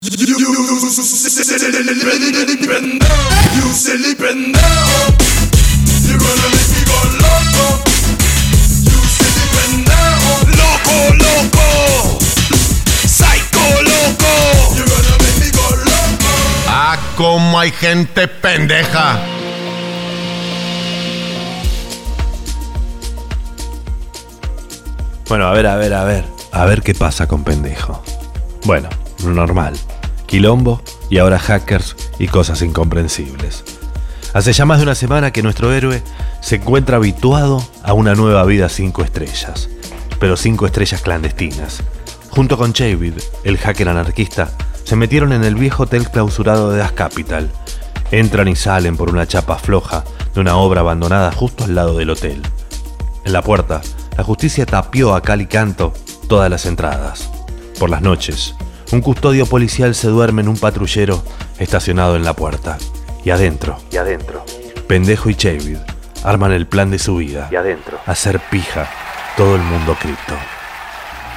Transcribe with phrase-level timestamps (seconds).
[0.00, 0.16] Loco.
[10.56, 12.18] Loco, loco.
[15.84, 16.28] Loco.
[16.66, 19.20] Ah, como hay gente pendeja.
[25.28, 28.02] Bueno, a ver, a ver, a ver, a ver qué pasa con pendejo.
[28.64, 28.88] Bueno,
[29.24, 29.74] normal.
[30.26, 33.64] Quilombo y ahora hackers y cosas incomprensibles.
[34.32, 36.02] Hace ya más de una semana que nuestro héroe
[36.40, 39.68] se encuentra habituado a una nueva vida cinco estrellas,
[40.20, 41.82] pero cinco estrellas clandestinas.
[42.30, 44.52] Junto con Chavid, el hacker anarquista,
[44.84, 47.50] se metieron en el viejo hotel clausurado de Das Capital.
[48.12, 52.10] Entran y salen por una chapa floja de una obra abandonada justo al lado del
[52.10, 52.40] hotel.
[53.24, 53.80] En la puerta,
[54.16, 55.92] la justicia tapió a cal y canto
[56.28, 57.28] todas las entradas.
[57.78, 58.54] Por las noches,
[58.92, 61.22] un custodio policial se duerme en un patrullero
[61.58, 62.78] estacionado en la puerta.
[63.24, 64.44] Y adentro, Y adentro,
[64.88, 65.76] Pendejo y Chavid
[66.24, 67.48] arman el plan de su vida.
[67.50, 67.98] y adentro.
[68.06, 68.88] Hacer pija
[69.36, 70.34] todo el mundo cripto.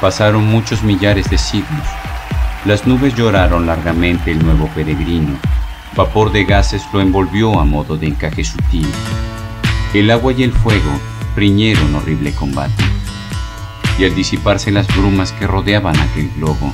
[0.02, 1.88] Pasaron muchos millares de siglos.
[2.66, 5.38] Las nubes lloraron largamente el nuevo peregrino.
[5.96, 8.88] Vapor de gases lo envolvió a modo de encaje sutil.
[9.94, 10.90] El agua y el fuego
[11.36, 12.84] riñeron horrible combate.
[14.00, 16.74] Y al disiparse las brumas que rodeaban aquel globo,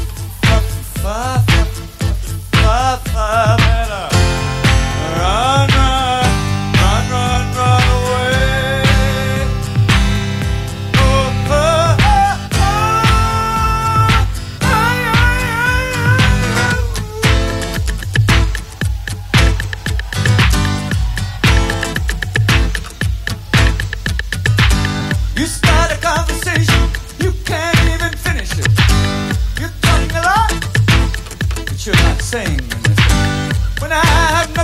[1.01, 1.65] Far, far,
[2.51, 4.09] far, far better.
[5.17, 5.70] Run.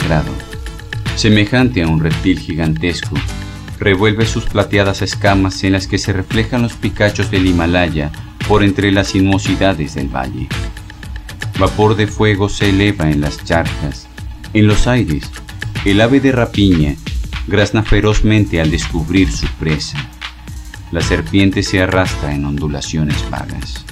[0.00, 0.32] sagrado,
[1.14, 3.14] semejante a un reptil gigantesco,
[3.78, 8.10] revuelve sus plateadas escamas en las que se reflejan los picachos del Himalaya
[8.48, 10.48] por entre las sinuosidades del valle.
[11.60, 14.08] Vapor de fuego se eleva en las charcas.
[14.52, 15.30] En los aires,
[15.84, 16.96] el ave de rapiña
[17.46, 19.98] grazna ferozmente al descubrir su presa.
[20.90, 23.84] La serpiente se arrastra en ondulaciones vagas.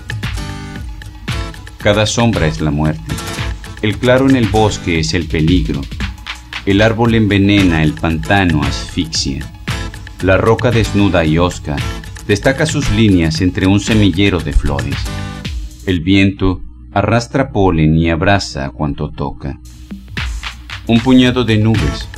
[1.79, 3.15] Cada sombra es la muerte.
[3.83, 5.81] El claro en el bosque es el peligro.
[6.67, 9.45] El árbol envenena, el pantano asfixia.
[10.23, 11.75] La roca desnuda y osca
[12.29, 14.95] destaca sus líneas entre un semillero de flores.
[15.85, 16.63] El viento
[16.93, 19.59] arrastra polen y abraza cuanto toca.
[20.87, 22.09] Un puñado de nubes,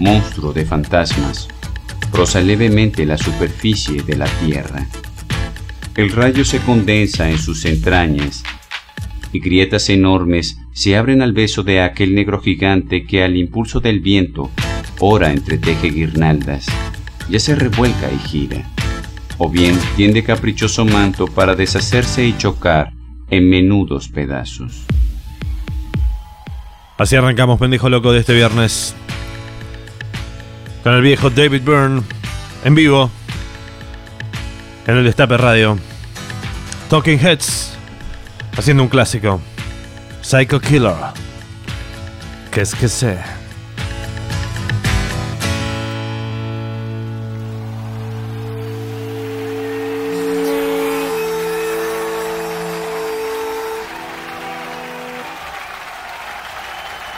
[0.00, 1.48] monstruo de fantasmas,
[2.12, 4.86] roza levemente la superficie de la tierra.
[5.96, 8.44] El rayo se condensa en sus entrañas
[9.32, 13.98] y grietas enormes se abren al beso de aquel negro gigante que al impulso del
[13.98, 14.48] viento
[15.00, 16.66] ora entreteje guirnaldas,
[17.28, 18.62] ya se revuelca y gira,
[19.38, 22.92] o bien tiende caprichoso manto para deshacerse y chocar
[23.28, 24.84] en menudos pedazos.
[26.96, 28.94] Así arrancamos, pendejo loco, de este viernes.
[30.84, 32.02] Con el viejo David Byrne,
[32.64, 33.10] en vivo,
[34.86, 35.76] en el Destape Radio.
[36.88, 37.76] Talking Heads,
[38.56, 39.40] haciendo un clásico.
[40.28, 40.94] Psycho Killer.
[42.50, 43.16] ¿Qué es que sé?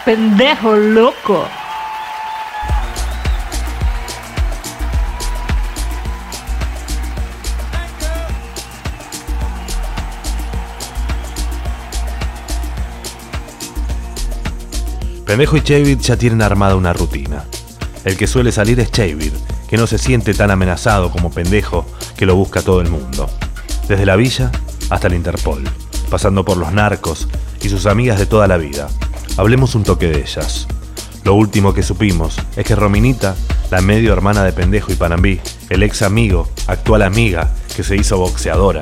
[0.05, 1.49] pendejo loco.
[15.31, 17.45] Pendejo y Chavit ya tienen armada una rutina.
[18.05, 19.33] El que suele salir es Chavit,
[19.69, 21.87] que no se siente tan amenazado como pendejo
[22.17, 23.31] que lo busca todo el mundo.
[23.87, 24.51] Desde la villa
[24.91, 25.63] hasta el Interpol,
[26.11, 27.29] pasando por los narcos
[27.63, 28.89] y sus amigas de toda la vida.
[29.37, 30.67] Hablemos un toque de ellas.
[31.23, 33.37] Lo último que supimos es que Rominita,
[33.71, 38.19] la medio hermana de Pendejo y Panambí, el ex amigo, actual amiga, que se hizo
[38.19, 38.81] boxeadora,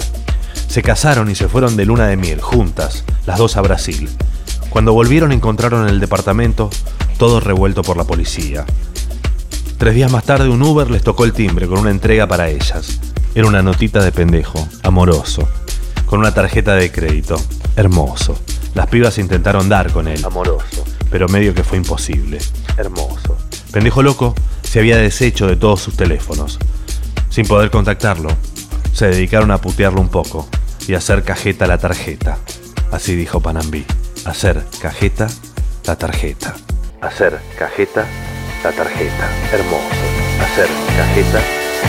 [0.67, 4.09] se casaron y se fueron de luna de miel juntas, las dos a Brasil.
[4.71, 6.71] Cuando volvieron encontraron el departamento
[7.19, 8.65] todo revuelto por la policía.
[9.79, 13.01] Tres días más tarde un Uber les tocó el timbre con una entrega para ellas.
[13.35, 15.49] Era una notita de pendejo, amoroso,
[16.07, 17.41] con una tarjeta de crédito,
[17.77, 18.39] hermoso.
[18.75, 22.39] Las pibas intentaron dar con él, amoroso, pero medio que fue imposible,
[22.77, 23.37] hermoso.
[23.73, 26.59] Pendejo loco se había deshecho de todos sus teléfonos.
[27.31, 28.31] Sin poder contactarlo,
[28.93, 30.49] se dedicaron a putearlo un poco
[30.87, 32.39] y a hacer cajeta la tarjeta.
[32.91, 33.85] Así dijo Panambí.
[34.29, 35.27] Hacer cajeta
[35.87, 36.55] la tarjeta.
[37.01, 38.05] Hacer cajeta
[38.63, 39.27] la tarjeta.
[39.51, 40.05] Hermoso.
[40.43, 41.41] Hacer cajeta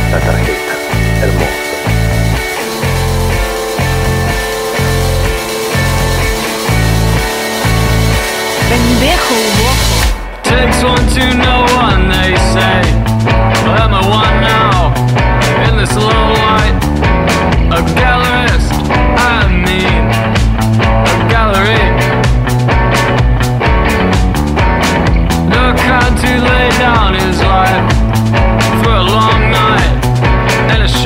[0.10, 0.74] la tarjeta.
[1.22, 1.76] Hermoso.
[8.70, 9.36] Pendejo.
[10.44, 12.82] Takes one to know one, they say.
[13.66, 14.94] Well, am I one now?
[15.68, 16.89] In this low light,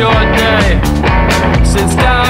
[0.04, 0.82] short day.
[1.64, 2.23] Sits down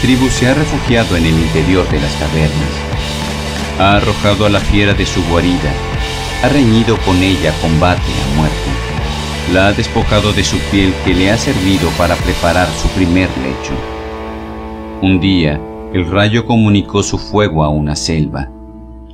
[0.00, 2.70] tribu se ha refugiado en el interior de las cavernas.
[3.78, 5.72] Ha arrojado a la fiera de su guarida.
[6.42, 8.70] Ha reñido con ella combate a muerte.
[9.52, 13.74] La ha despojado de su piel que le ha servido para preparar su primer lecho.
[15.02, 15.60] Un día,
[15.92, 18.50] el rayo comunicó su fuego a una selva.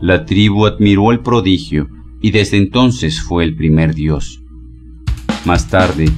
[0.00, 1.88] La tribu admiró el prodigio
[2.20, 4.40] y desde entonces fue el primer dios.
[5.44, 6.10] Más tarde,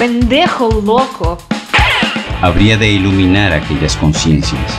[0.00, 1.36] Pendejo loco.
[2.42, 4.78] Habría de iluminar aquellas conciencias.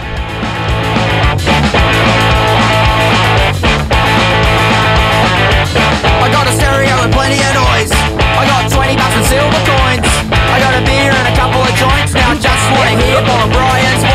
[6.24, 7.92] I got a stereo and plenty of noise.
[7.92, 10.08] I got 20 bucks and silver coins.
[10.32, 12.14] I got a beer and a couple of joints.
[12.14, 14.11] Now just wanna hear Bob Brian's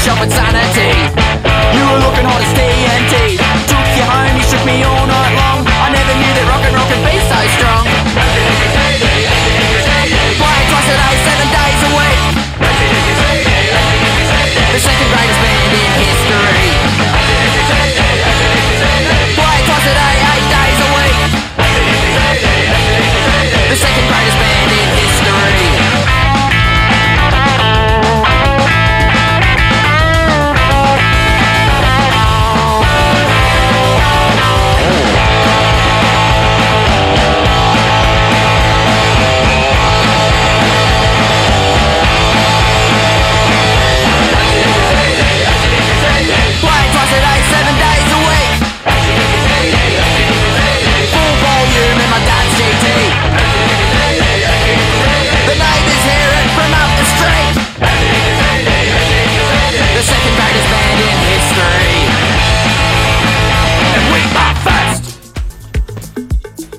[0.00, 0.90] saw you on the shop at Sanity.
[1.76, 3.36] You were looking hot as TNT.
[3.68, 5.64] Took you home, you shook me all night long.
[5.66, 7.84] I never knew that rock and roll could be so strong.
[10.40, 12.20] Playing twice a day, seven days a week.
[14.72, 16.70] The second greatest band in history.
[19.36, 21.20] Playing twice a day, eight days a week.
[23.68, 24.09] The second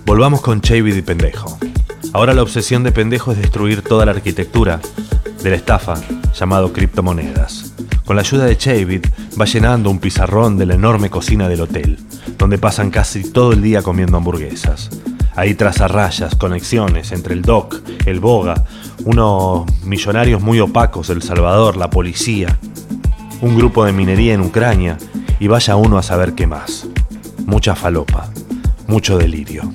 [0.06, 1.58] Volvamos con Chavid y Pendejo.
[2.14, 4.80] Ahora la obsesión de Pendejo es destruir toda la arquitectura
[5.42, 5.96] de la estafa
[6.34, 7.74] llamado criptomonedas.
[8.06, 9.06] Con la ayuda de Chavid
[9.40, 11.98] va llenando un pizarrón de la enorme cocina del hotel,
[12.38, 14.90] donde pasan casi todo el día comiendo hamburguesas.
[15.36, 18.66] Ahí traza rayas, conexiones entre el DOC, el BOGA,
[19.06, 22.60] unos millonarios muy opacos del Salvador, la policía,
[23.42, 24.98] un grupo de minería en Ucrania
[25.40, 26.88] y vaya uno a saber qué más.
[27.46, 28.30] Mucha falopa,
[28.88, 29.72] mucho delirio.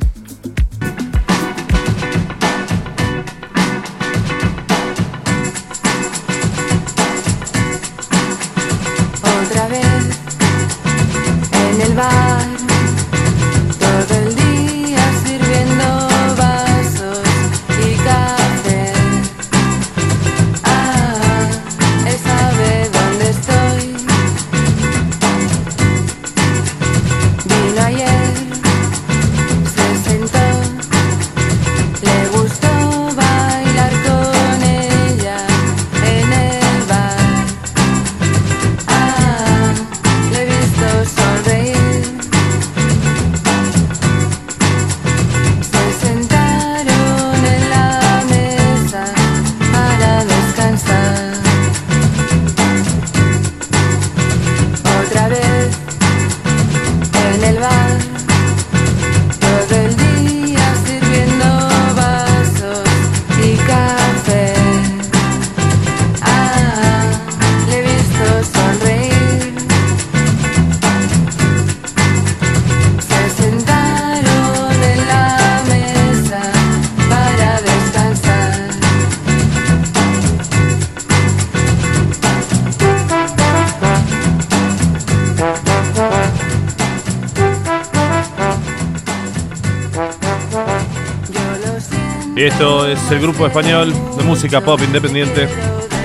[92.57, 95.47] Esto es el grupo español de música pop independiente.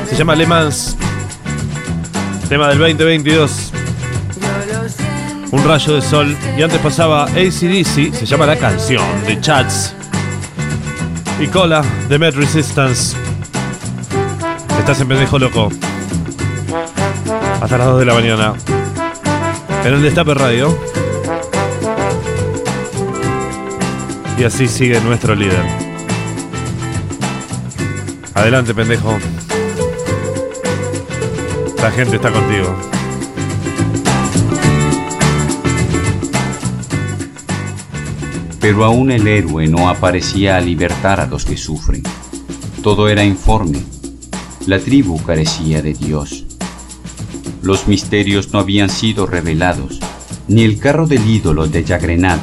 [0.09, 0.97] Se llama Le Mans.
[2.49, 3.71] Tema del 2022.
[4.41, 5.55] Yo lo siento.
[5.55, 6.35] Un rayo de sol.
[6.57, 8.13] Y antes pasaba ACDC.
[8.13, 9.93] Se llama la canción de Chats.
[11.39, 13.15] Y Cola de Med Resistance.
[14.77, 15.69] Estás en pendejo loco.
[17.61, 18.55] Hasta las 2 de la mañana.
[19.85, 20.77] En el Destape Radio.
[24.37, 25.80] Y así sigue nuestro líder.
[28.41, 29.19] Adelante, pendejo.
[31.77, 32.75] La gente está contigo.
[38.59, 42.01] Pero aún el héroe no aparecía a libertar a los que sufren.
[42.81, 43.83] Todo era informe.
[44.65, 46.45] La tribu carecía de Dios.
[47.61, 49.99] Los misterios no habían sido revelados,
[50.47, 52.41] ni el carro del ídolo de Jagrenat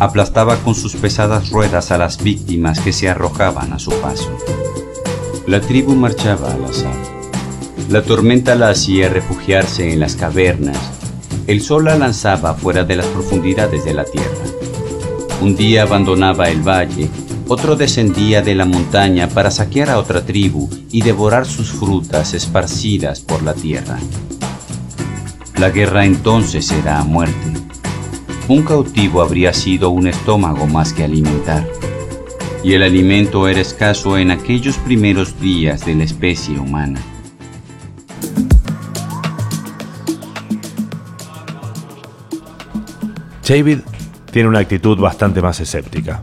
[0.00, 4.36] aplastaba con sus pesadas ruedas a las víctimas que se arrojaban a su paso.
[5.46, 6.96] La tribu marchaba al azar.
[7.88, 10.76] La tormenta la hacía refugiarse en las cavernas.
[11.46, 14.44] El sol la lanzaba fuera de las profundidades de la tierra.
[15.40, 17.08] Un día abandonaba el valle,
[17.46, 23.20] otro descendía de la montaña para saquear a otra tribu y devorar sus frutas esparcidas
[23.20, 24.00] por la tierra.
[25.58, 27.52] La guerra entonces era a muerte.
[28.48, 31.75] Un cautivo habría sido un estómago más que alimentar.
[32.66, 37.00] Y el alimento era escaso en aquellos primeros días de la especie humana.
[43.48, 43.78] David
[44.32, 46.20] tiene una actitud bastante más escéptica.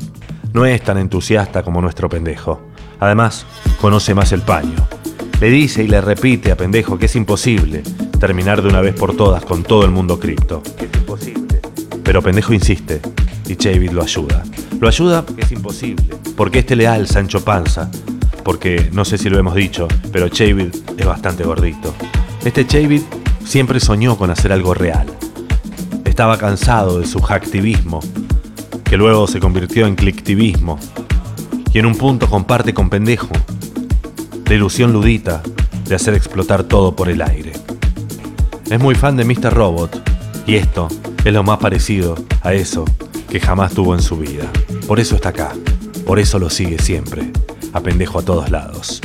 [0.52, 2.62] No es tan entusiasta como nuestro pendejo.
[3.00, 3.46] Además,
[3.80, 4.86] conoce más el paño.
[5.40, 7.84] Le dice y le repite a pendejo que es imposible
[8.20, 10.62] terminar de una vez por todas con todo el mundo cripto.
[10.78, 11.62] Que es imposible.
[12.04, 13.00] Pero pendejo insiste
[13.48, 14.44] y David lo ayuda.
[14.84, 16.04] Lo ayuda es imposible.
[16.36, 17.90] Porque este leal Sancho Panza.
[18.44, 21.94] Porque no sé si lo hemos dicho, pero David es bastante gordito.
[22.44, 23.02] Este David
[23.46, 25.08] siempre soñó con hacer algo real.
[26.04, 28.02] Estaba cansado de su hacktivismo,
[28.84, 30.78] que luego se convirtió en clicktivismo,
[31.72, 33.30] y en un punto comparte con pendejo
[34.46, 35.42] la ilusión ludita
[35.88, 37.54] de hacer explotar todo por el aire.
[38.70, 39.54] Es muy fan de Mr.
[39.54, 40.02] Robot,
[40.46, 40.90] y esto
[41.24, 42.84] es lo más parecido a eso
[43.34, 44.48] que jamás tuvo en su vida.
[44.86, 45.54] Por eso está acá,
[46.06, 47.32] por eso lo sigue siempre,
[47.74, 49.02] a pendejo a todos lados.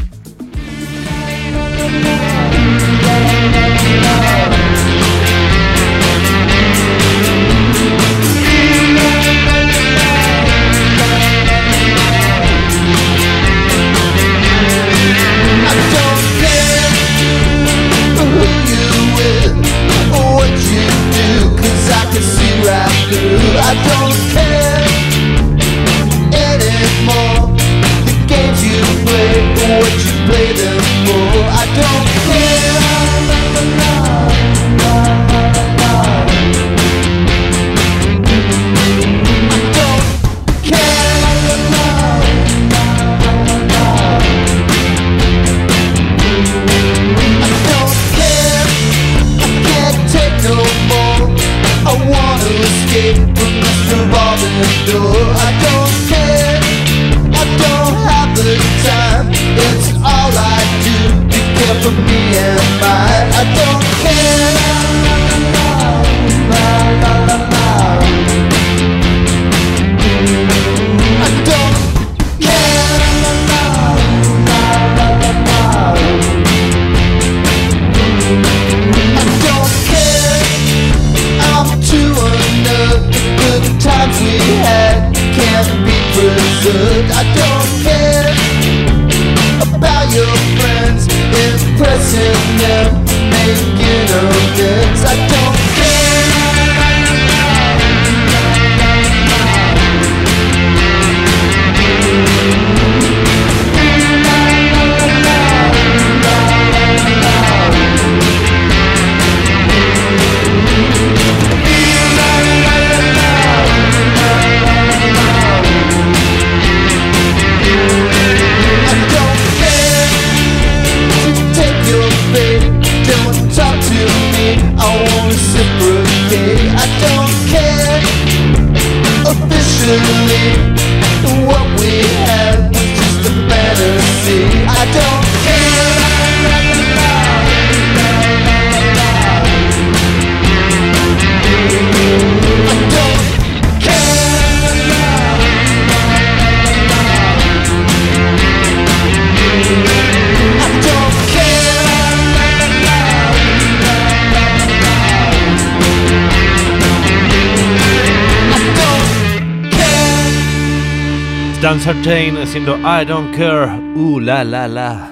[161.68, 165.10] Dancer Jane haciendo I don't care, uh la la la.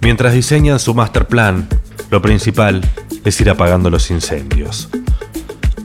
[0.00, 1.66] Mientras diseñan su master plan,
[2.12, 2.82] lo principal
[3.24, 4.88] es ir apagando los incendios.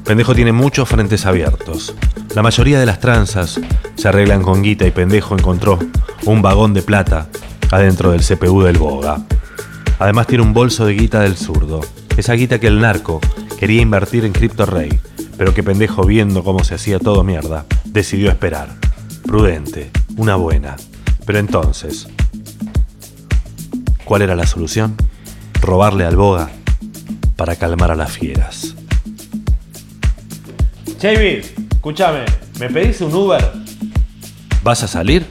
[0.05, 1.95] Pendejo tiene muchos frentes abiertos.
[2.35, 3.59] La mayoría de las tranzas
[3.95, 5.79] se arreglan con guita y Pendejo encontró
[6.25, 7.27] un vagón de plata
[7.71, 9.17] adentro del CPU del Boga.
[9.97, 11.81] Además tiene un bolso de guita del zurdo.
[12.17, 13.19] Esa guita que el narco
[13.59, 14.99] quería invertir en Crypto Rey,
[15.37, 18.69] pero que Pendejo viendo cómo se hacía todo mierda, decidió esperar.
[19.23, 20.75] prudente, una buena.
[21.25, 22.07] Pero entonces,
[24.05, 24.95] ¿cuál era la solución?
[25.61, 26.51] Robarle al boga
[27.35, 28.75] para calmar a las fieras.
[31.01, 32.25] David, escúchame,
[32.59, 33.51] ¿me pedís un Uber?
[34.63, 35.25] ¿Vas a salir?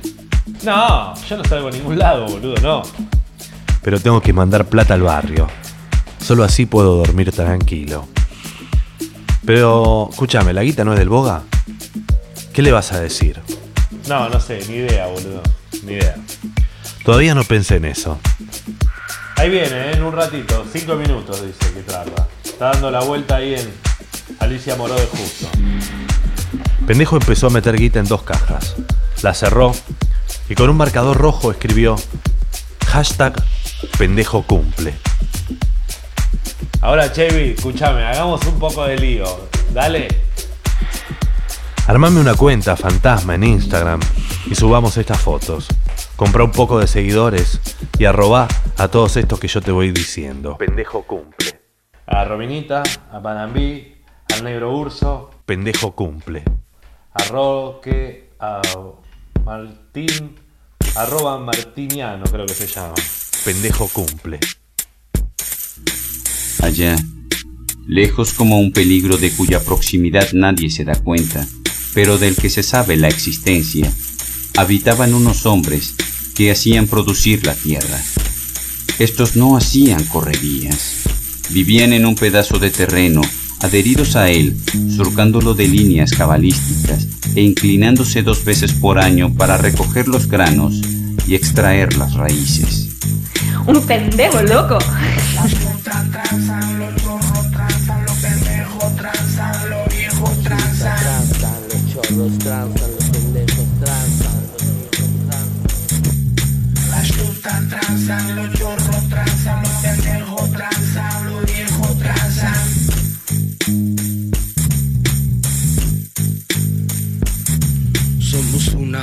[0.64, 2.82] No, yo no salgo a ningún lado, boludo, no.
[3.82, 5.46] Pero tengo que mandar plata al barrio.
[6.22, 8.06] Solo así puedo dormir tranquilo.
[9.44, 11.42] Pero, escúchame, ¿la guita no es del boga?
[12.52, 13.40] ¿Qué le vas a decir?
[14.08, 15.42] No, no sé, ni idea, boludo.
[15.84, 16.16] Ni idea.
[17.04, 18.18] Todavía no pensé en eso.
[19.36, 19.92] Ahí viene, ¿eh?
[19.94, 22.28] en un ratito, cinco minutos dice que tarda.
[22.44, 23.72] Está dando la vuelta ahí en
[24.38, 25.48] Alicia Moró de Justo.
[26.86, 28.76] Pendejo empezó a meter guita en dos cajas.
[29.22, 29.74] La cerró
[30.48, 31.96] y con un marcador rojo escribió
[32.86, 33.34] hashtag
[33.98, 34.94] pendejo cumple.
[36.82, 39.24] Ahora, Chevy, escúchame, hagamos un poco de lío.
[39.72, 40.08] Dale.
[41.86, 44.00] Armame una cuenta fantasma en Instagram
[44.46, 45.68] y subamos estas fotos.
[46.16, 47.60] Compra un poco de seguidores
[48.00, 50.58] y arroba a todos estos que yo te voy diciendo.
[50.58, 51.60] Pendejo cumple.
[52.06, 54.02] A Robinita, a Panambí,
[54.34, 55.30] al negro urso.
[55.46, 56.42] Pendejo cumple.
[57.14, 58.60] A Roque, a
[59.44, 60.34] Martín,
[60.96, 62.94] arroba Martiniano creo que se llama.
[63.44, 64.40] Pendejo cumple.
[66.62, 66.94] Allá,
[67.88, 71.44] lejos como un peligro de cuya proximidad nadie se da cuenta,
[71.92, 73.92] pero del que se sabe la existencia,
[74.56, 75.96] habitaban unos hombres
[76.36, 78.00] que hacían producir la tierra.
[79.00, 81.02] Estos no hacían correrías,
[81.50, 83.22] vivían en un pedazo de terreno,
[83.58, 84.56] adheridos a él,
[84.94, 90.80] surcándolo de líneas cabalísticas e inclinándose dos veces por año para recoger los granos
[91.26, 92.88] y extraer las raíces.
[93.66, 94.78] Un pendejo loco.
[102.08, 102.91] Somos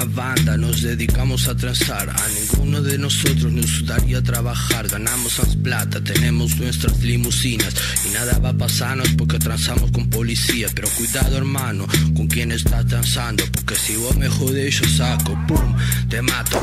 [0.06, 2.10] banda, nos dedicamos a transar.
[2.10, 4.88] A ninguno de nosotros nos gustaría trabajar.
[4.88, 7.74] Ganamos más plata, tenemos nuestras limusinas.
[8.06, 10.68] Y nada va a pasarnos porque transamos con policía.
[10.74, 13.44] Pero cuidado, hermano, con quién estás transando.
[13.52, 15.76] Porque si vos me jodés, yo saco, pum,
[16.10, 16.62] te mato.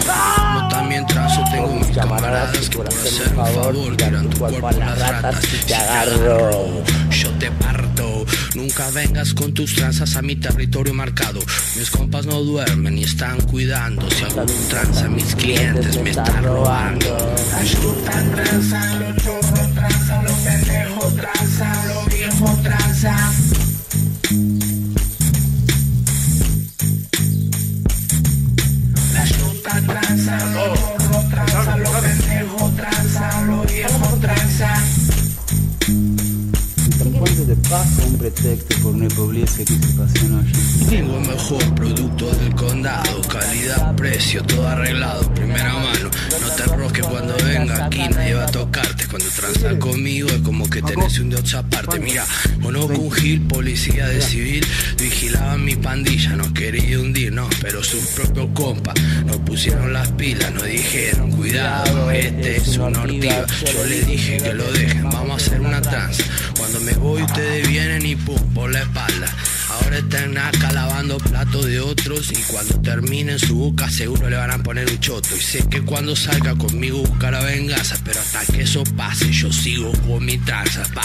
[2.07, 5.45] Camaradas que por hacer un favor tiran tu cuerpo a las ratas.
[5.45, 8.25] Si te agarro, yo te parto.
[8.55, 11.41] Nunca vengas con tus tranzas a mi territorio marcado.
[11.77, 14.09] Mis compas no duermen y están cuidando.
[14.11, 17.17] Si hago un tranza, mis clientes me están robando.
[17.61, 23.66] Astutan, tranzan, los chorros tranzan, los pendejos tranzan, los viejos tranzan.
[37.77, 40.87] Un pretexto por una ipoblese que se pasó allí.
[40.89, 46.11] Tengo el mejor producto del condado, calidad, precio, todo arreglado, primera mano.
[46.41, 49.07] No te enrosques cuando venga aquí, nadie va a tocarte.
[49.09, 51.99] Cuando transas conmigo es como que tenés un dios aparte.
[52.01, 52.25] Mira,
[52.63, 54.67] conozco un gil, policía de civil,
[54.99, 58.95] vigilaban mi pandilla, no quería hundir, no, pero sus propios compas
[59.27, 63.45] nos pusieron las pilas, nos dijeron, cuidado, este es una ortiga.
[63.71, 66.25] Yo le dije que lo dejen, vamos a hacer una tranza.
[66.69, 69.33] Cuando me voy ustedes vienen y pum, por la espalda.
[69.71, 74.51] Ahora están acá lavando platos de otros y cuando terminen su boca seguro le van
[74.51, 75.37] a poner un choto.
[75.37, 79.93] Y sé que cuando salga conmigo buscará venganza, pero hasta que eso pase yo sigo
[80.09, 80.83] con mi tranza.
[80.93, 81.03] Pa.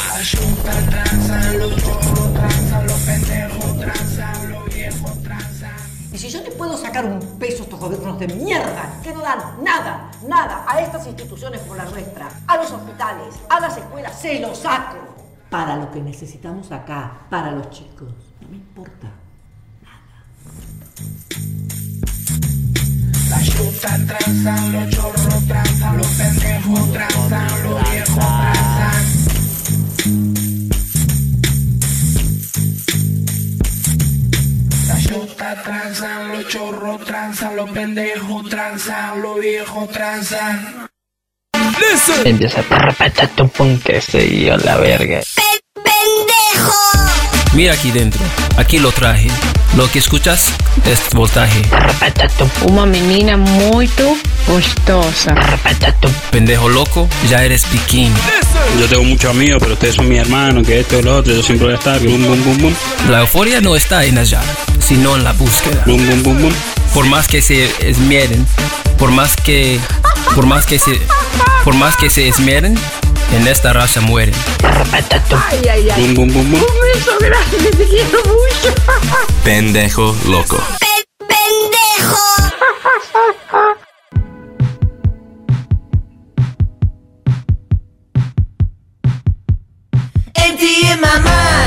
[6.11, 9.21] Y si yo le puedo sacar un peso a estos gobiernos de mierda que no
[9.21, 14.19] dan nada, nada a estas instituciones como la nuestra, a los hospitales, a las escuelas,
[14.19, 15.10] se lo saco.
[15.51, 18.13] Para lo que necesitamos acá, para los chicos.
[18.39, 19.11] No me importa.
[23.29, 29.03] La chuta tranzan, los chorros tranzan, los pendejos tranzan, los viejos tranzan.
[34.87, 39.89] La chuta tranzan, los chorros tranzan, los pendejos tranzan, los viejos
[41.91, 42.27] tranzan.
[42.27, 45.21] Empieza a tu punque y yo la verga.
[47.53, 48.21] Mira aquí dentro,
[48.57, 49.27] aquí lo traje.
[49.75, 50.47] Lo que escuchas
[50.85, 51.61] es voltaje.
[52.65, 55.33] Uma menina muito gostosa.
[56.31, 58.15] Pendejo loco, ya eres bikini.
[58.79, 61.41] Yo tengo muchos amigos, pero ustedes son mi hermano, que esto y lo otro, yo
[61.41, 62.73] siempre voy a estar, bum, bum, bum, bum.
[63.09, 64.41] La euforia no está en allá,
[64.79, 65.83] sino en la búsqueda.
[65.85, 66.53] Bum, bum, bum, bum.
[66.93, 68.45] por más que se esmeren,
[68.97, 69.79] por más que,
[70.35, 70.99] por más que se,
[71.63, 72.77] por más que se esmeren,
[73.33, 74.35] en esta raza mueren.
[74.63, 76.01] Ay, ay, ay.
[76.01, 76.59] Bum, bum, bum, bum.
[76.61, 78.73] Un beso grande, te quiero mucho.
[79.43, 80.57] Pendejo loco.
[90.35, 91.60] Empty in my mind.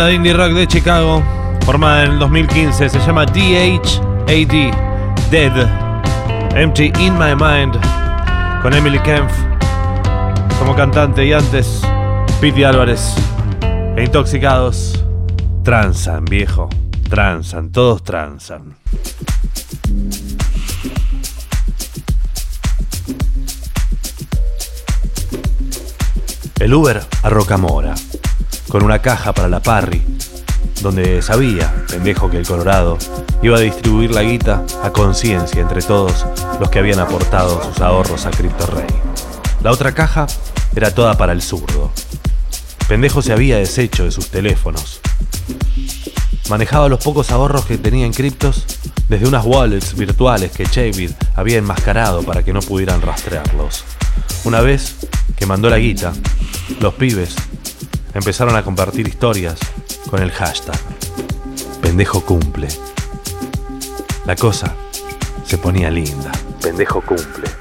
[0.00, 1.22] Banda de indie rock de Chicago,
[1.66, 4.72] formada en el 2015, se llama DHAD,
[5.30, 5.52] Dead,
[6.54, 7.78] Empty in My Mind,
[8.62, 9.32] con Emily Kempf
[10.58, 11.82] como cantante y antes
[12.40, 13.14] Pete Álvarez.
[13.96, 15.04] E intoxicados,
[15.64, 16.70] transan, viejo,
[17.10, 18.76] transan, todos transan.
[26.58, 27.94] El Uber a Rocamora,
[28.70, 30.00] con una caja para la Parry,
[30.80, 32.98] donde sabía, pendejo que el Colorado,
[33.42, 36.24] iba a distribuir la guita a conciencia entre todos
[36.60, 38.86] los que habían aportado sus ahorros a Crypto Rey.
[39.64, 40.28] La otra caja
[40.74, 41.90] era toda para el zurdo.
[42.86, 45.00] Pendejo se había deshecho de sus teléfonos.
[46.48, 48.66] Manejaba los pocos ahorros que tenía en criptos
[49.08, 53.84] desde unas wallets virtuales que Chavid había enmascarado para que no pudieran rastrearlos.
[54.44, 54.96] Una vez
[55.36, 56.12] que mandó la guita,
[56.80, 57.34] los pibes
[58.14, 59.58] empezaron a compartir historias
[60.08, 60.78] con el hashtag
[61.80, 62.68] Pendejo cumple.
[64.24, 64.74] La cosa
[65.44, 66.30] se ponía linda.
[66.62, 67.59] Pendejo cumple.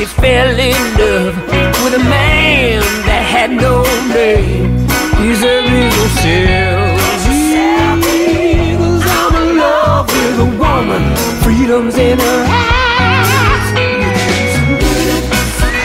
[0.00, 1.36] She fell in love
[1.84, 4.88] with a man that had no name.
[5.20, 7.00] He's a real sales.
[8.80, 11.02] Cause I'm in love with a woman,
[11.42, 13.66] freedom's in her eyes.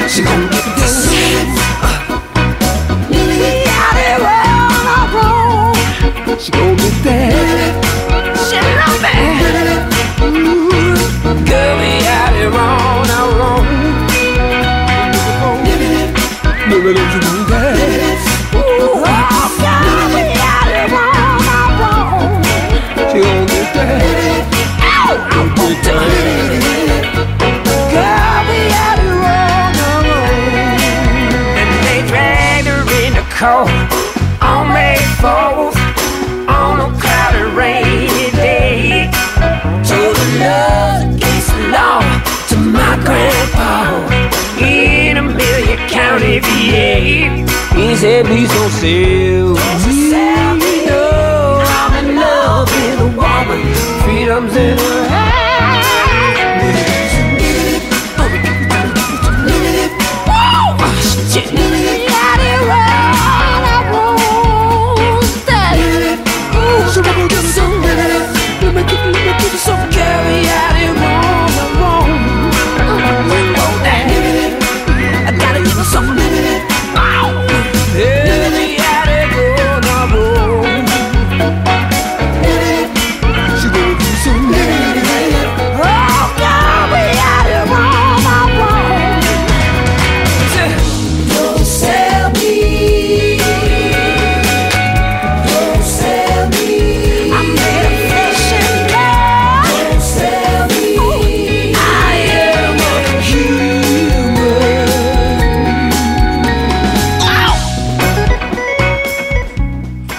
[0.10, 0.96] She gon' get this.
[6.40, 7.65] She gon' get that.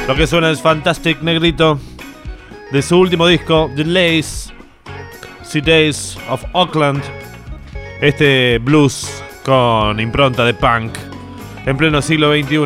[0.09, 1.81] Lo que suena es Fantastic Negrito
[2.71, 4.53] de su último disco, The Lace,
[5.65, 7.03] Days of Auckland.
[8.01, 10.97] Este blues con impronta de punk
[11.67, 12.57] en pleno siglo XXI.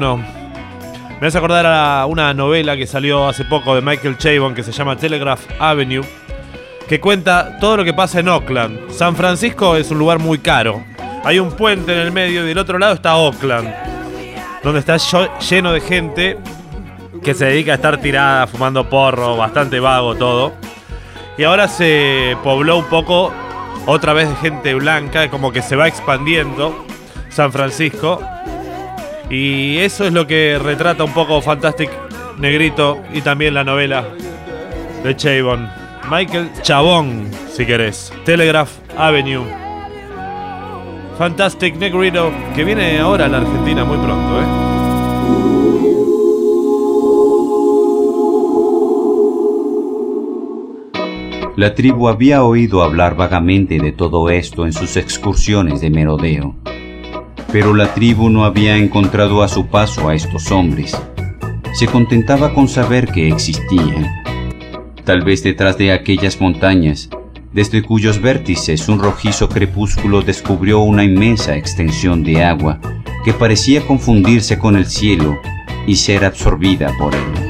[1.18, 4.72] Me hace acordar a una novela que salió hace poco de Michael Chabon que se
[4.72, 6.04] llama Telegraph Avenue,
[6.88, 8.90] que cuenta todo lo que pasa en Auckland.
[8.90, 10.84] San Francisco es un lugar muy caro.
[11.24, 13.72] Hay un puente en el medio y del otro lado está Auckland,
[14.62, 14.98] donde está
[15.38, 16.38] lleno de gente
[17.22, 20.52] que se dedica a estar tirada, fumando porro, bastante vago todo.
[21.36, 23.32] Y ahora se pobló un poco
[23.86, 26.84] otra vez de gente blanca, como que se va expandiendo
[27.28, 28.20] San Francisco.
[29.28, 31.90] Y eso es lo que retrata un poco Fantastic
[32.38, 34.04] Negrito y también la novela
[35.04, 35.70] de Chabon.
[36.10, 38.12] Michael Chabón, si querés.
[38.24, 39.44] Telegraph Avenue.
[41.16, 44.69] Fantastic Negrito, que viene ahora a la Argentina muy pronto, ¿eh?
[51.60, 56.54] La tribu había oído hablar vagamente de todo esto en sus excursiones de merodeo,
[57.52, 60.96] pero la tribu no había encontrado a su paso a estos hombres.
[61.74, 64.06] Se contentaba con saber que existían.
[65.04, 67.10] Tal vez detrás de aquellas montañas,
[67.52, 72.80] desde cuyos vértices un rojizo crepúsculo descubrió una inmensa extensión de agua
[73.22, 75.38] que parecía confundirse con el cielo
[75.86, 77.49] y ser absorbida por él.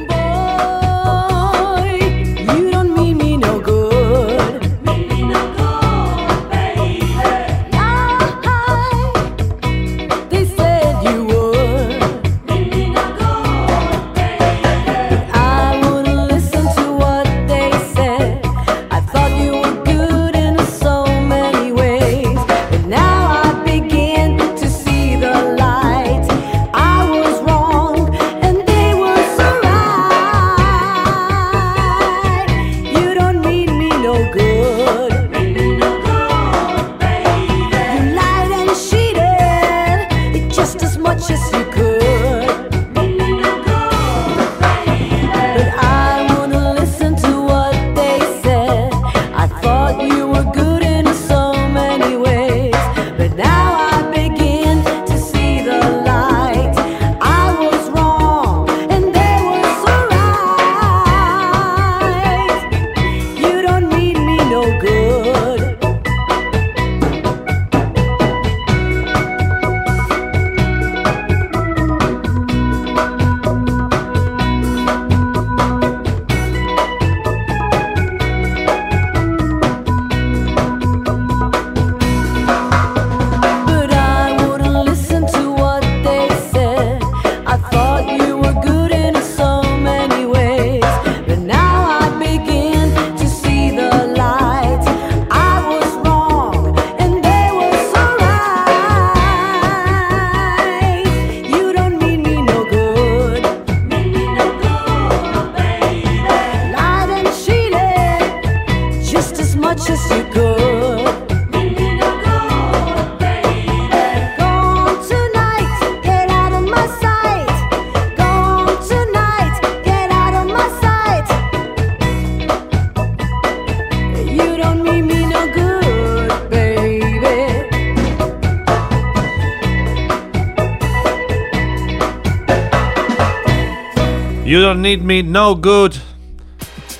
[134.81, 135.93] Need Me No Good.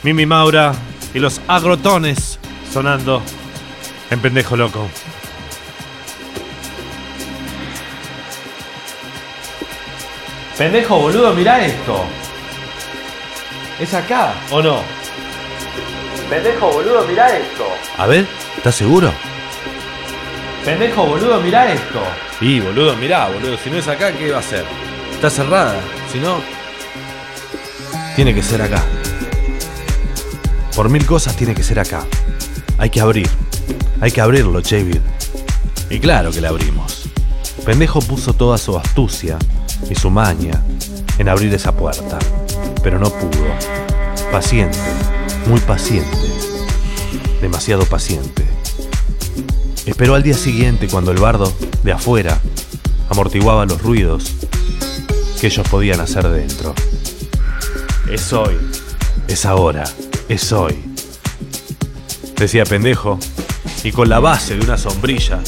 [0.03, 0.73] Mimi Maura
[1.13, 2.39] y los agrotones
[2.71, 3.21] sonando
[4.09, 4.87] en pendejo loco.
[10.57, 12.03] Pendejo boludo, mirá esto.
[13.79, 14.81] ¿Es acá o no?
[16.29, 17.65] Pendejo boludo, mirá esto.
[17.97, 18.27] A ver,
[18.57, 19.11] ¿estás seguro?
[20.63, 22.01] Pendejo boludo, mirá esto.
[22.41, 23.57] Y boludo, mirá, boludo.
[23.57, 24.65] Si no es acá, ¿qué va a ser?
[25.13, 25.79] Está cerrada.
[26.11, 26.41] Si no,
[28.23, 28.83] tiene que ser acá.
[30.75, 32.05] Por mil cosas tiene que ser acá.
[32.77, 33.27] Hay que abrir.
[33.99, 34.99] Hay que abrirlo, David.
[35.89, 37.09] Y claro que la abrimos.
[37.65, 39.39] Pendejo puso toda su astucia
[39.89, 40.63] y su maña
[41.17, 42.19] en abrir esa puerta,
[42.83, 43.47] pero no pudo.
[44.31, 44.77] Paciente,
[45.47, 46.15] muy paciente,
[47.41, 48.45] demasiado paciente.
[49.87, 51.51] Esperó al día siguiente cuando el bardo
[51.81, 52.39] de afuera
[53.09, 54.31] amortiguaba los ruidos
[55.39, 56.75] que ellos podían hacer dentro.
[58.11, 58.57] Es hoy,
[59.29, 59.85] es ahora,
[60.27, 60.83] es hoy.
[62.35, 63.17] Decía pendejo,
[63.85, 65.39] y con la base de una sombrilla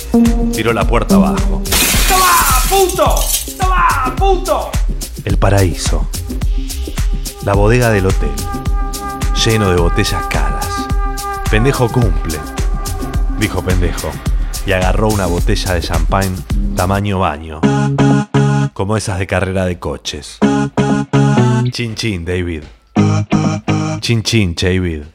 [0.54, 1.62] tiró la puerta abajo.
[2.08, 2.32] ¡Toma,
[2.70, 3.16] puto!
[3.60, 4.72] ¡Toma, puto!
[5.26, 6.08] El paraíso.
[7.44, 8.32] La bodega del hotel.
[9.46, 10.68] Lleno de botellas caras.
[11.52, 12.40] Pendejo cumple,
[13.40, 14.10] dijo pendejo.
[14.66, 16.38] Y agarró una botella de champagne
[16.78, 17.60] tamaño baño.
[18.72, 20.40] Como esas de carrera de coches.
[21.72, 22.68] Chin chin, David.
[24.02, 25.06] Chin chin, David.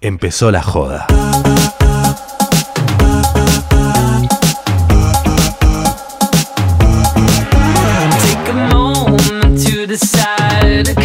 [0.00, 1.06] Empezó la joda.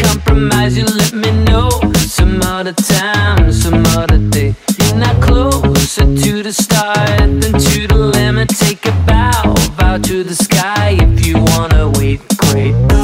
[0.01, 0.77] Compromise.
[0.77, 4.55] You let me know some other time, some other day.
[4.79, 8.49] You're not closer to the start than to the limit.
[8.49, 12.21] Take a bow, bow to the sky if you wanna wait.
[12.37, 12.94] Great.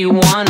[0.00, 0.49] you want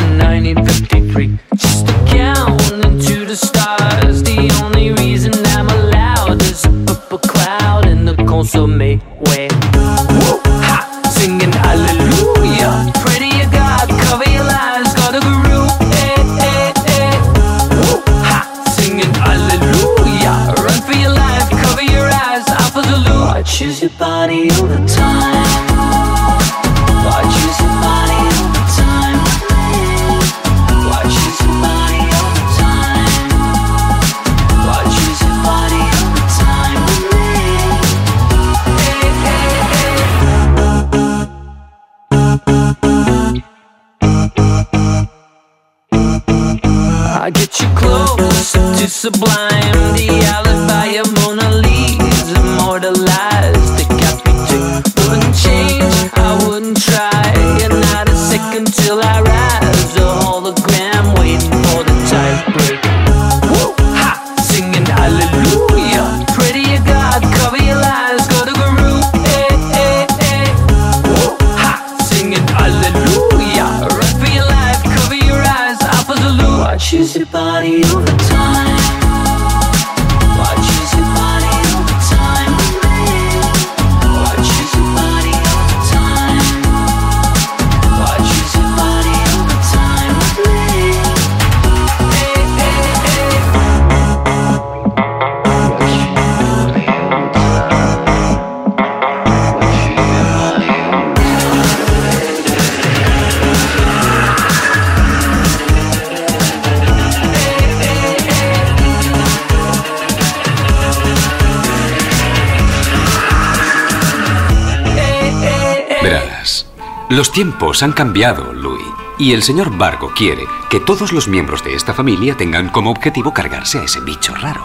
[117.21, 118.83] los tiempos han cambiado, Louis.
[119.19, 120.41] Y el señor Vargo quiere
[120.71, 124.63] que todos los miembros de esta familia tengan como objetivo cargarse a ese bicho raro.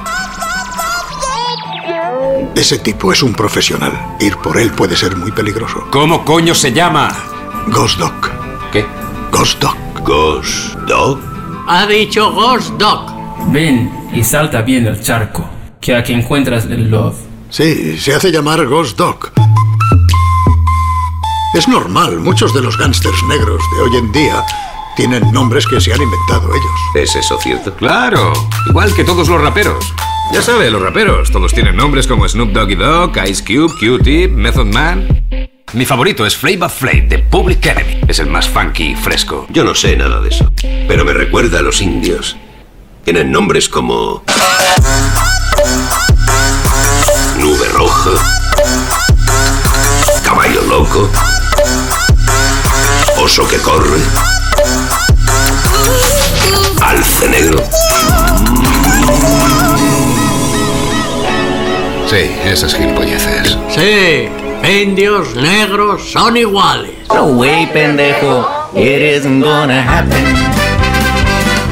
[2.55, 3.93] Ese tipo es un profesional.
[4.21, 5.87] Ir por él puede ser muy peligroso.
[5.91, 7.15] ¿Cómo coño se llama?
[7.67, 8.31] Ghost Dog.
[8.73, 8.87] ¿Qué?
[9.31, 9.77] Ghost Dog.
[10.03, 11.21] Ghost Dog.
[11.69, 13.13] Ha dicho Ghost Dog.
[13.53, 15.47] Ven y salta bien el charco,
[15.79, 17.19] que aquí encuentras el love.
[17.51, 19.36] Sí, se hace llamar Ghost Dog.
[21.57, 24.45] Es normal, muchos de los gángsters negros de hoy en día
[24.95, 26.71] tienen nombres que se han inventado ellos.
[26.95, 27.75] ¿Es eso cierto?
[27.77, 28.35] Claro,
[28.69, 29.95] igual que todos los raperos.
[30.35, 34.67] Ya sabe, los raperos, todos tienen nombres como Snoop Doggy Dogg, Ice Cube, Q-Tip, Method
[34.67, 35.09] Man.
[35.73, 38.01] Mi favorito es Flavor Flav de Public Enemy.
[38.07, 39.47] Es el más funky y fresco.
[39.49, 40.53] Yo no sé nada de eso,
[40.87, 42.37] pero me recuerda a los indios.
[43.03, 44.23] Tienen nombres como...
[47.39, 48.11] Nube Roja.
[50.23, 51.09] Caballo Loco.
[53.27, 53.99] Oso que corre.
[56.81, 57.59] Alce Negro.
[62.09, 63.59] Sí, esas gilipolleces.
[63.69, 64.29] Sí,
[64.65, 66.93] indios, negros, son iguales.
[67.13, 68.49] No way, pendejo.
[68.77, 70.25] It isn't gonna happen.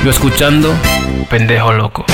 [0.05, 0.75] Yo escuchando,
[1.31, 2.05] pendejo loco.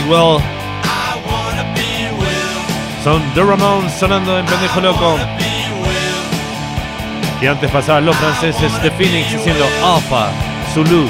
[0.00, 3.04] I wanna be well.
[3.04, 5.18] Son The Ramones sonando en Pendejo Loco.
[7.42, 10.30] Y antes pasaban los franceses The Phoenix diciendo Alpha,
[10.72, 11.08] Zulu.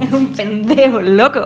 [0.00, 1.44] Es un pendejo loco.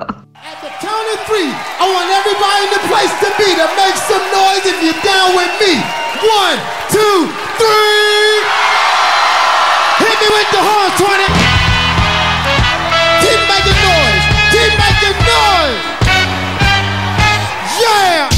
[0.80, 1.50] Count of three.
[1.80, 5.36] I want everybody in the place to be to make some noise if you're down
[5.36, 5.82] with me.
[6.22, 7.28] One, two,
[7.58, 8.03] three.
[10.24, 11.20] Me with the horn, 20.
[13.20, 14.24] Keep making noise.
[14.56, 15.84] Keep making noise.
[17.76, 18.32] Yeah.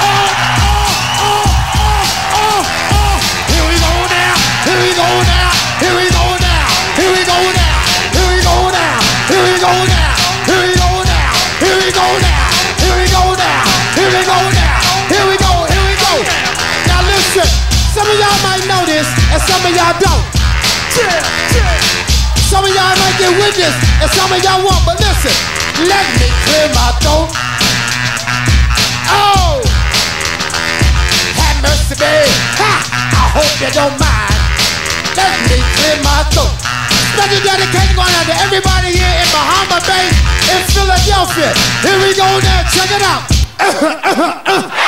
[0.00, 0.88] Oh, oh,
[1.20, 1.44] oh,
[1.76, 2.08] oh,
[2.40, 2.64] oh,
[2.96, 3.14] oh.
[3.52, 4.32] Here we go now.
[4.64, 5.52] Here we go now.
[5.76, 6.72] Here we go now.
[6.96, 7.84] Here we go now.
[8.16, 8.96] Here we go now.
[9.28, 10.08] Here we go now.
[10.48, 11.36] Here we go now.
[11.60, 12.48] Here we go now.
[12.80, 13.60] Here we go now.
[13.92, 14.80] Here we go now.
[15.12, 15.52] Here we go.
[15.68, 16.12] Here we go.
[16.88, 17.44] Now listen.
[17.92, 20.43] Some of y'all might know this, and some of y'all don't.
[22.48, 24.82] Some of y'all might get witness, and some of y'all won't.
[24.86, 25.34] But listen,
[25.90, 27.28] let me clear my throat.
[29.10, 29.58] Oh,
[31.34, 32.30] have mercy, babe.
[32.62, 32.72] Ha!
[32.94, 34.38] I hope you don't mind.
[35.18, 36.54] Let me clear my throat.
[37.14, 40.06] Special dedication going out to everybody here in Bahama Bay,
[40.54, 41.50] in Philadelphia.
[41.82, 43.22] Here we go now, check it out.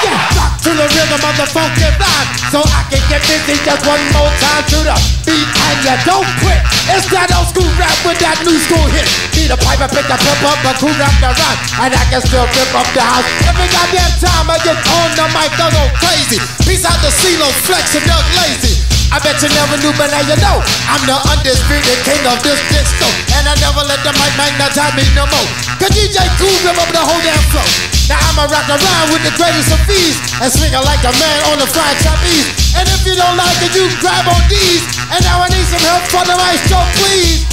[0.00, 4.00] Yeah, to the rhythm of the funky vibe, so I can get busy just one
[4.16, 4.96] more time to the
[5.28, 6.60] beat, and you don't quit.
[6.90, 9.06] It's that old school rap with that new school hit.
[9.38, 12.04] Need a pipe, I pick a pump up, a cool rap the rhyme, and I
[12.10, 13.26] can still rip up the house.
[13.46, 16.42] Every goddamn time I get on the mic, I go crazy.
[16.66, 18.82] Peace out to CeeLo, Flex, and Doug Lazy.
[19.10, 22.58] I bet you never knew, but now you know I'm the undisputed king of this
[22.70, 23.06] disco,
[23.38, 25.48] and I never let the mic magnetize me no more.
[25.78, 27.99] Cause DJ Cool rip up the whole damn flow.
[28.10, 31.62] Now I'ma rock around with the greatest of these and swing like a man on
[31.62, 32.74] the fried trapeze.
[32.74, 34.82] And if you don't like it, you grab on these.
[35.14, 37.46] And now I need some help from the right, show, please.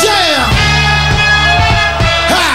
[0.00, 0.48] Jam!
[2.32, 2.48] Ha!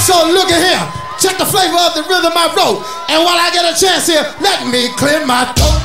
[0.00, 0.80] So look at here.
[1.20, 2.88] Check the flavor of the rhythm I wrote.
[3.12, 5.84] And while I get a chance here, let me clear my throat.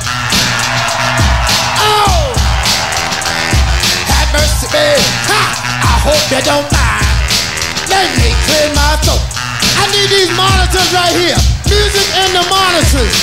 [1.84, 2.32] Oh!
[4.08, 5.04] Have mercy, babe.
[5.28, 5.52] Ha!
[5.84, 6.93] I hope you don't die.
[7.94, 9.22] Let me clear my throat.
[9.78, 11.38] I need these monitors right here.
[11.70, 13.14] Music and the monitors.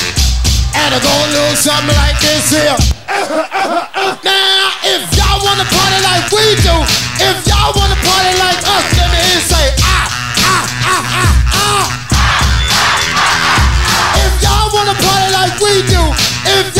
[0.79, 2.79] And it go a little something like this here.
[4.23, 6.75] now, if y'all wanna party like we do,
[7.19, 10.07] if y'all wanna party like us, let me hear say ah,
[10.39, 11.91] ah, ah, ah, ah.
[14.23, 15.99] If y'all wanna party like we do,
[16.47, 16.71] if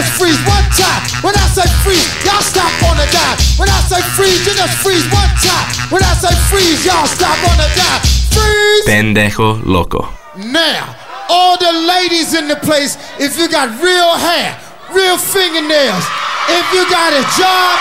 [0.00, 1.02] just freeze one time.
[1.20, 3.36] When I say freeze, y'all stop on the dime.
[3.60, 5.68] When I say freeze, you just freeze one time.
[5.92, 8.00] When I say freeze, y'all stop on the dime.
[8.32, 8.84] Freeze.
[8.88, 10.08] Pendejo loco.
[10.40, 10.96] Now,
[11.28, 14.56] all the ladies in the place, if you got real hair,
[14.96, 16.04] real fingernails,
[16.48, 17.72] if you got a job,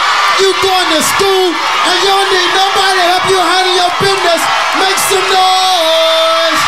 [0.43, 4.41] you going to school, and you don't need nobody to help you handle your business,
[4.75, 6.61] make some noise.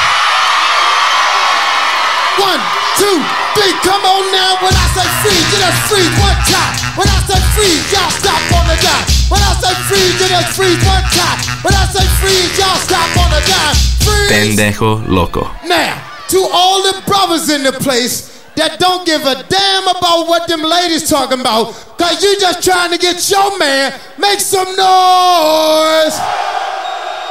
[2.39, 2.61] One,
[3.01, 3.17] two,
[3.57, 4.61] three, come on now.
[4.61, 6.73] When I say freeze, you just freeze one time.
[6.93, 9.05] When I say freeze, y'all stop on the dime.
[9.33, 11.37] When I say freeze, you just freeze one time.
[11.65, 13.75] When I say freeze, y'all stop on the dime.
[14.05, 14.29] Freeze.
[14.29, 15.49] Pendejo loco.
[15.65, 15.97] Now,
[16.29, 20.61] to all the brothers in the place that don't give a damn about what them
[20.61, 26.15] ladies talking about, cause you just trying to get your man, make some noise.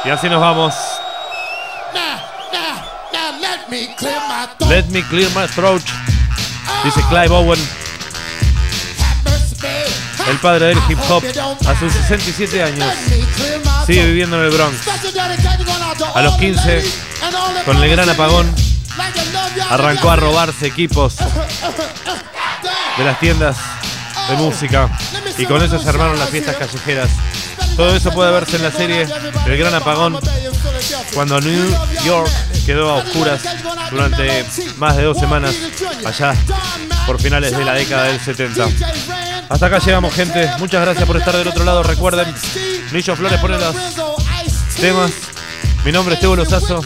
[0.03, 0.73] Y así nos vamos.
[3.71, 5.81] Let me clear my throat.
[6.83, 7.59] Dice Clive Owen,
[10.27, 11.23] el padre del hip hop,
[11.65, 12.93] a sus 67 años.
[13.85, 14.77] Sigue viviendo en el Bronx.
[16.13, 16.83] A los 15,
[17.63, 18.53] con el gran apagón,
[19.69, 21.15] arrancó a robarse equipos
[22.97, 23.55] de las tiendas
[24.29, 24.89] de música
[25.37, 27.09] y con eso se armaron las fiestas callejeras.
[27.77, 29.07] Todo eso puede verse en la serie
[29.45, 30.19] El Gran Apagón,
[31.13, 32.29] cuando New York
[32.65, 33.41] quedó a oscuras
[33.89, 34.45] durante
[34.77, 35.55] más de dos semanas,
[36.05, 36.35] allá
[37.05, 38.67] por finales de la década del 70.
[39.49, 40.49] Hasta acá llegamos, gente.
[40.59, 41.83] Muchas gracias por estar del otro lado.
[41.83, 42.33] Recuerden,
[42.91, 43.75] Nillo Flores pone los
[44.79, 45.11] temas.
[45.83, 46.81] Mi nombre es Tebo Lozazo.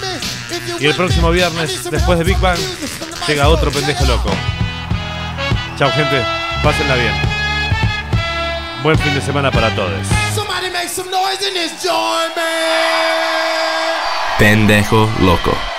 [0.80, 2.60] Y el próximo viernes, después de Big Bang,
[3.28, 4.32] llega otro pendejo loco.
[5.78, 6.24] Chao, gente.
[6.64, 7.14] Pásenla bien.
[8.84, 10.08] Buen fin de semana para todos.
[14.38, 15.75] Pendejo loco.